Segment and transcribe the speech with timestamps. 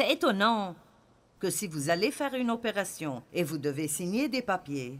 [0.00, 0.76] C'est étonnant
[1.38, 4.98] que si vous allez faire une opération et vous devez signer des papiers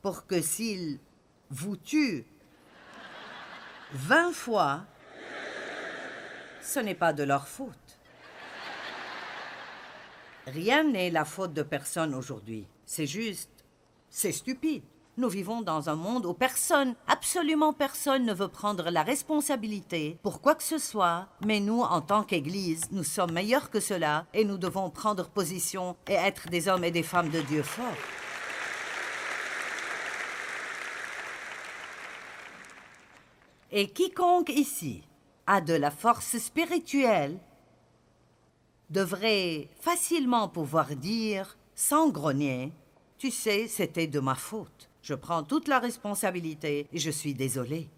[0.00, 0.98] pour que s'ils
[1.50, 2.24] vous tuent
[3.92, 4.84] vingt fois,
[6.60, 8.00] ce n'est pas de leur faute.
[10.48, 12.66] Rien n'est la faute de personne aujourd'hui.
[12.84, 13.64] C'est juste,
[14.10, 14.82] c'est stupide.
[15.22, 20.40] Nous vivons dans un monde où personne, absolument personne ne veut prendre la responsabilité pour
[20.40, 24.44] quoi que ce soit, mais nous, en tant qu'Église, nous sommes meilleurs que cela et
[24.44, 27.86] nous devons prendre position et être des hommes et des femmes de Dieu forts.
[33.70, 35.04] Et quiconque ici
[35.46, 37.38] a de la force spirituelle
[38.90, 42.72] devrait facilement pouvoir dire, sans grogner,
[43.18, 44.88] Tu sais, c'était de ma faute.
[45.02, 47.90] Je prends toute la responsabilité et je suis désolé.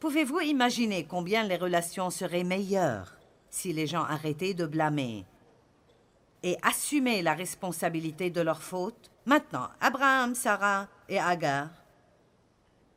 [0.00, 3.16] Pouvez-vous imaginer combien les relations seraient meilleures
[3.50, 5.24] si les gens arrêtaient de blâmer
[6.42, 9.10] et assumaient la responsabilité de leur faute?
[9.26, 11.68] Maintenant, Abraham, Sarah et Agar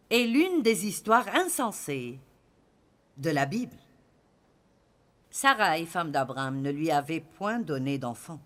[0.09, 2.19] est l'une des histoires insensées
[3.17, 3.77] de la Bible.
[5.29, 8.39] Sarai, femme d'Abraham, ne lui avait point donné d'enfant.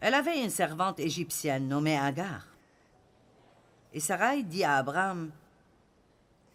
[0.00, 2.49] Elle avait une servante égyptienne nommée Agar.
[3.92, 5.30] Et Sarai dit à Abraham,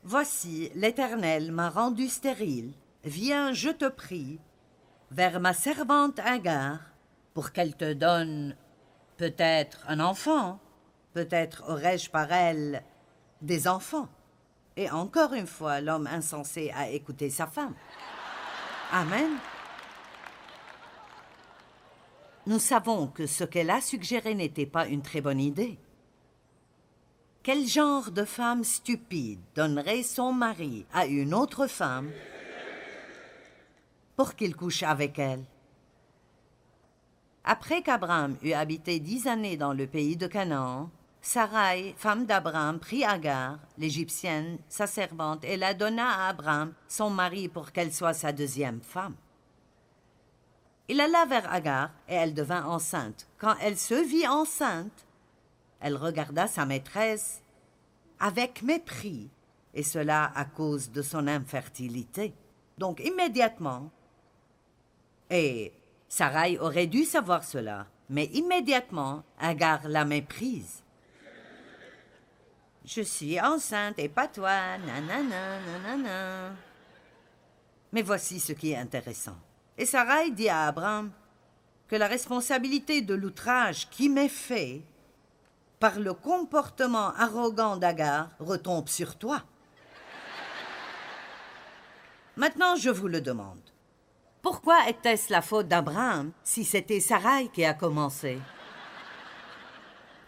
[0.03, 2.73] Voici, l'Éternel m'a rendu stérile.
[3.03, 4.39] Viens, je te prie,
[5.11, 6.79] vers ma servante Agar,
[7.33, 8.55] pour qu'elle te donne
[9.17, 10.59] peut-être un enfant.
[11.13, 12.83] Peut-être aurais-je par elle
[13.41, 14.09] des enfants.
[14.77, 17.73] Et encore une fois, l'homme insensé a écouté sa femme.
[18.91, 19.37] Amen.
[22.45, 25.79] Nous savons que ce qu'elle a suggéré n'était pas une très bonne idée.
[27.45, 32.09] Quel genre de femme stupide donnerait son mari à une autre femme
[34.15, 35.43] pour qu'il couche avec elle?
[37.43, 40.89] Après qu'Abraham eut habité dix années dans le pays de Canaan,
[41.21, 47.47] Sarai, femme d'Abraham, prit Agar, l'Égyptienne, sa servante, et la donna à Abraham, son mari,
[47.47, 49.13] pour qu'elle soit sa deuxième femme.
[50.87, 53.27] Il alla vers Agar, et elle devint enceinte.
[53.37, 55.05] Quand elle se vit enceinte,
[55.85, 57.43] elle regarda sa maîtresse
[58.19, 59.29] avec mépris,
[59.75, 62.33] et cela à cause de son infertilité.
[62.79, 63.91] Donc immédiatement,
[65.29, 65.71] et
[66.09, 70.81] Sarai aurait dû savoir cela, mais immédiatement, Agar la méprise.
[72.83, 76.55] Je suis enceinte et pas toi, nanana, nanana.
[77.91, 79.37] Mais voici ce qui est intéressant.
[79.77, 81.11] Et Sarai dit à Abraham
[81.87, 84.81] que la responsabilité de l'outrage qui m'est fait
[85.79, 89.43] par le comportement arrogant d'Agar retombe sur toi.
[92.37, 93.61] Maintenant, je vous le demande.
[94.41, 98.39] Pourquoi était-ce la faute d'Abraham si c'était Sarai qui a commencé?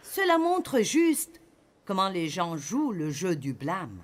[0.02, 1.40] Cela montre juste
[1.84, 4.02] comment les gens jouent le jeu du blâme.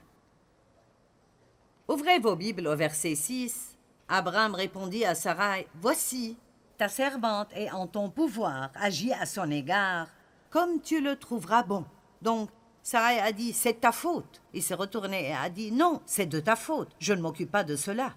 [1.89, 3.77] Ouvrez vos Bibles au verset 6.
[4.09, 6.37] Abraham répondit à Sarai Voici,
[6.79, 10.09] ta servante est en ton pouvoir, agis à son égard,
[10.55, 11.85] comme tu le trouveras bon.
[12.23, 12.49] Donc,
[12.85, 14.41] Sarai a dit C'est ta faute.
[14.53, 17.65] Il s'est retourné et a dit Non, c'est de ta faute, je ne m'occupe pas
[17.65, 18.15] de cela.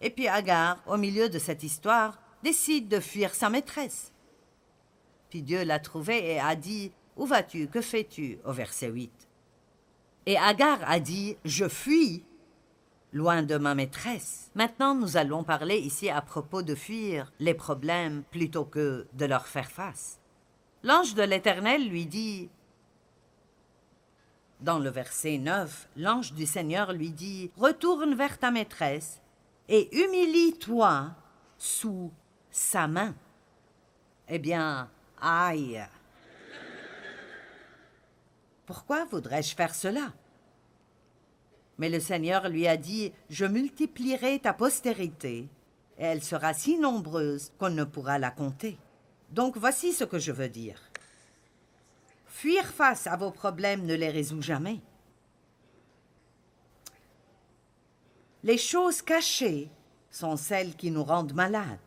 [0.00, 4.12] Et puis Agar, au milieu de cette histoire, décide de fuir sa maîtresse.
[5.30, 9.10] Puis Dieu l'a trouvée et a dit où vas-tu Que fais-tu au verset 8.
[10.26, 12.24] Et Agar a dit Je fuis,
[13.12, 14.52] loin de ma maîtresse.
[14.54, 19.48] Maintenant, nous allons parler ici à propos de fuir les problèmes plutôt que de leur
[19.48, 20.20] faire face.
[20.82, 22.48] L'ange de l'Éternel lui dit
[24.60, 29.20] dans le verset 9, l'ange du Seigneur lui dit Retourne vers ta maîtresse
[29.68, 31.12] et humilie-toi
[31.58, 32.10] sous
[32.50, 33.14] sa main.
[34.28, 34.90] Eh bien,
[35.20, 35.80] aïe
[38.68, 40.12] pourquoi voudrais-je faire cela?
[41.78, 45.48] Mais le Seigneur lui a dit, Je multiplierai ta postérité,
[45.96, 48.76] et elle sera si nombreuse qu'on ne pourra la compter.
[49.30, 50.80] Donc voici ce que je veux dire.
[52.26, 54.80] Fuir face à vos problèmes ne les résout jamais.
[58.44, 59.68] Les choses cachées
[60.10, 61.78] sont celles qui nous rendent malades.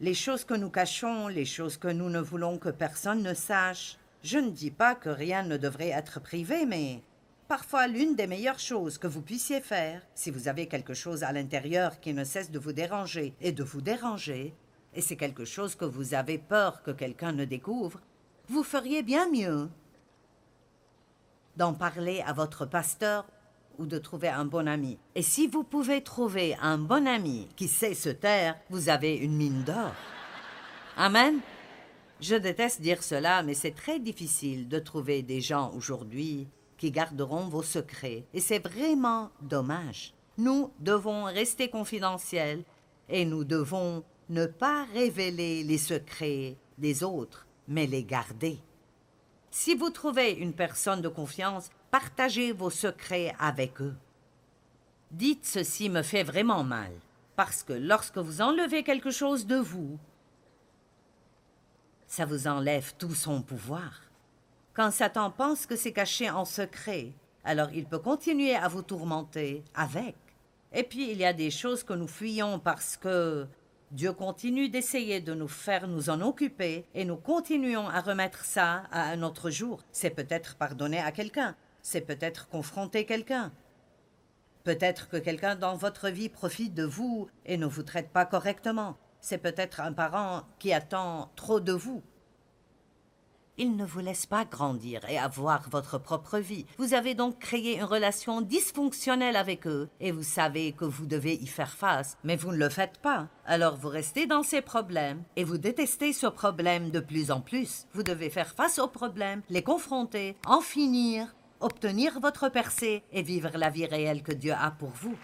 [0.00, 3.98] Les choses que nous cachons, les choses que nous ne voulons que personne ne sache,
[4.22, 7.02] je ne dis pas que rien ne devrait être privé, mais
[7.48, 11.32] parfois l'une des meilleures choses que vous puissiez faire, si vous avez quelque chose à
[11.32, 14.54] l'intérieur qui ne cesse de vous déranger et de vous déranger,
[14.94, 18.00] et c'est quelque chose que vous avez peur que quelqu'un ne découvre,
[18.48, 19.68] vous feriez bien mieux
[21.56, 23.26] d'en parler à votre pasteur
[23.78, 24.98] ou de trouver un bon ami.
[25.14, 29.36] Et si vous pouvez trouver un bon ami qui sait se taire, vous avez une
[29.36, 29.92] mine d'or.
[30.96, 31.40] Amen.
[32.20, 36.46] Je déteste dire cela, mais c'est très difficile de trouver des gens aujourd'hui
[36.76, 38.24] qui garderont vos secrets.
[38.34, 40.14] Et c'est vraiment dommage.
[40.38, 42.62] Nous devons rester confidentiels
[43.08, 48.58] et nous devons ne pas révéler les secrets des autres, mais les garder.
[49.50, 53.94] Si vous trouvez une personne de confiance, partagez vos secrets avec eux.
[55.10, 56.90] Dites ceci me fait vraiment mal,
[57.36, 59.98] parce que lorsque vous enlevez quelque chose de vous,
[62.06, 64.02] ça vous enlève tout son pouvoir.
[64.74, 67.12] Quand Satan pense que c'est caché en secret,
[67.44, 70.16] alors il peut continuer à vous tourmenter avec.
[70.72, 73.46] Et puis il y a des choses que nous fuyons parce que
[73.92, 78.84] Dieu continue d'essayer de nous faire nous en occuper et nous continuons à remettre ça
[78.90, 79.84] à un autre jour.
[79.92, 83.52] C'est peut-être pardonner à quelqu'un, c'est peut-être confronter quelqu'un.
[84.64, 88.96] Peut-être que quelqu'un dans votre vie profite de vous et ne vous traite pas correctement
[89.22, 92.02] c'est peut-être un parent qui attend trop de vous.
[93.58, 96.64] Il ne vous laisse pas grandir et avoir votre propre vie.
[96.78, 101.34] Vous avez donc créé une relation dysfonctionnelle avec eux, et vous savez que vous devez
[101.34, 103.28] y faire face, mais vous ne le faites pas.
[103.44, 107.86] Alors vous restez dans ces problèmes, et vous détestez ce problème de plus en plus.
[107.92, 113.50] Vous devez faire face aux problèmes, les confronter, en finir, obtenir votre percée et vivre
[113.54, 115.16] la vie réelle que Dieu a pour vous.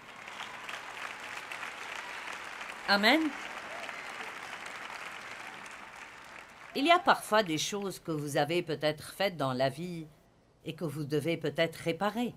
[2.87, 3.21] Amen.
[6.75, 10.05] Il y a parfois des choses que vous avez peut-être faites dans la vie
[10.65, 12.35] et que vous devez peut-être réparer.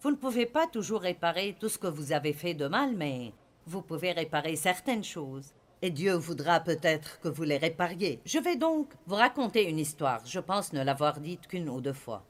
[0.00, 3.34] Vous ne pouvez pas toujours réparer tout ce que vous avez fait de mal, mais
[3.66, 5.52] vous pouvez réparer certaines choses.
[5.82, 8.22] Et Dieu voudra peut-être que vous les répariez.
[8.24, 10.24] Je vais donc vous raconter une histoire.
[10.24, 12.24] Je pense ne l'avoir dite qu'une ou deux fois.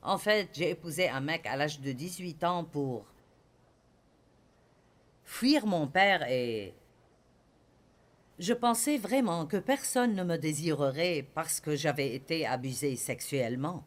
[0.00, 3.06] En fait, j'ai épousé un mec à l'âge de 18 ans pour
[5.24, 6.74] fuir mon père et
[8.42, 13.84] je pensais vraiment que personne ne me désirerait parce que j'avais été abusée sexuellement.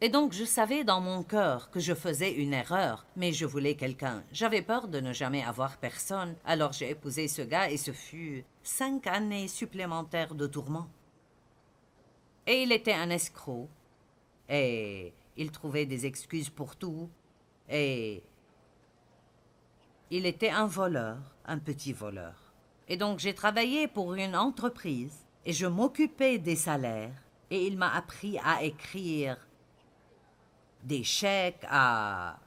[0.00, 3.74] Et donc je savais dans mon cœur que je faisais une erreur, mais je voulais
[3.74, 4.24] quelqu'un.
[4.32, 8.46] J'avais peur de ne jamais avoir personne, alors j'ai épousé ce gars et ce fut
[8.62, 10.88] cinq années supplémentaires de tourments.
[12.46, 13.68] Et il était un escroc,
[14.48, 17.10] et il trouvait des excuses pour tout,
[17.68, 18.22] et
[20.10, 22.45] il était un voleur, un petit voleur.
[22.88, 27.94] Et donc j'ai travaillé pour une entreprise et je m'occupais des salaires et il m'a
[27.94, 29.36] appris à écrire
[30.84, 32.38] des chèques à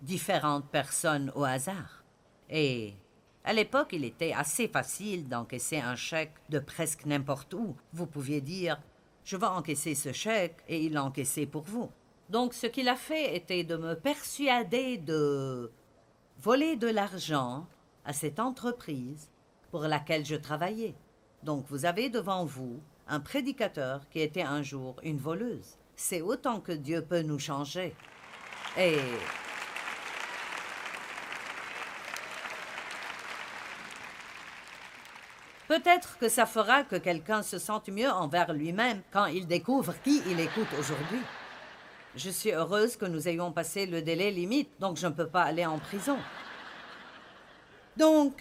[0.00, 2.02] différentes personnes au hasard.
[2.48, 2.94] Et
[3.44, 7.76] à l'époque, il était assez facile d'encaisser un chèque de presque n'importe où.
[7.92, 8.80] Vous pouviez dire
[9.24, 11.90] Je vais encaisser ce chèque et il l'encaissait pour vous.
[12.30, 15.70] Donc ce qu'il a fait était de me persuader de
[16.38, 17.66] voler de l'argent
[18.04, 19.28] à cette entreprise
[19.72, 20.94] pour laquelle je travaillais.
[21.42, 25.76] Donc vous avez devant vous un prédicateur qui était un jour une voleuse.
[25.96, 27.96] C'est autant que Dieu peut nous changer.
[28.78, 28.98] Et
[35.68, 40.20] Peut-être que ça fera que quelqu'un se sente mieux envers lui-même quand il découvre qui
[40.26, 41.22] il écoute aujourd'hui.
[42.14, 45.44] Je suis heureuse que nous ayons passé le délai limite, donc je ne peux pas
[45.44, 46.18] aller en prison.
[47.96, 48.34] Donc,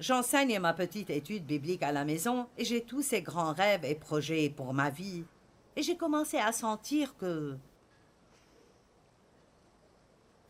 [0.00, 3.94] J'enseigne ma petite étude biblique à la maison et j'ai tous ces grands rêves et
[3.94, 5.24] projets pour ma vie.
[5.76, 7.58] Et j'ai commencé à sentir que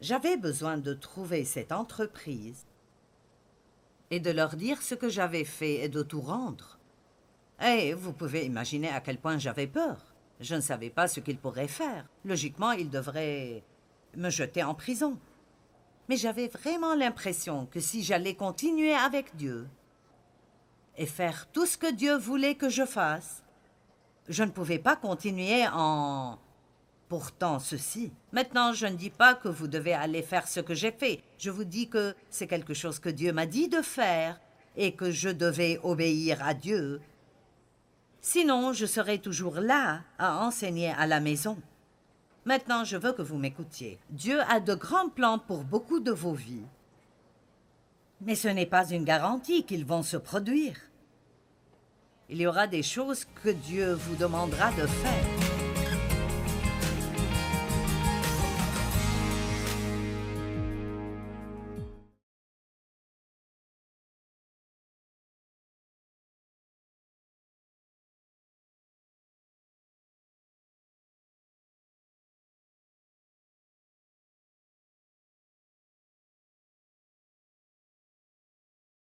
[0.00, 2.64] j'avais besoin de trouver cette entreprise
[4.12, 6.78] et de leur dire ce que j'avais fait et de tout rendre.
[7.61, 10.14] Et vous pouvez imaginer à quel point j'avais peur.
[10.38, 12.09] Je ne savais pas ce qu'ils pourraient faire.
[12.25, 13.64] Logiquement, ils devraient
[14.16, 15.19] me jeter en prison
[16.11, 19.69] mais j'avais vraiment l'impression que si j'allais continuer avec Dieu
[20.99, 23.45] et faire tout ce que Dieu voulait que je fasse,
[24.29, 26.37] je ne pouvais pas continuer en
[27.09, 28.11] pourtant ceci.
[28.33, 31.23] Maintenant, je ne dis pas que vous devez aller faire ce que j'ai fait.
[31.38, 34.40] Je vous dis que c'est quelque chose que Dieu m'a dit de faire
[34.76, 37.00] et que je devais obéir à Dieu.
[38.21, 41.57] Sinon, je serais toujours là à enseigner à la maison.
[42.50, 44.00] Maintenant, je veux que vous m'écoutiez.
[44.11, 46.66] Dieu a de grands plans pour beaucoup de vos vies.
[48.23, 50.75] Mais ce n'est pas une garantie qu'ils vont se produire.
[52.28, 55.50] Il y aura des choses que Dieu vous demandera de faire.